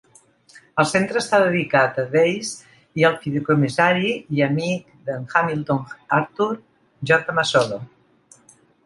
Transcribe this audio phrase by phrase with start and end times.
[0.83, 2.53] El centre està dedicat a Days
[3.01, 5.85] i al fideïcomissari i amic de"n Hamilton
[6.21, 6.49] Arthur
[7.13, 7.21] J.
[7.43, 7.79] Massolo.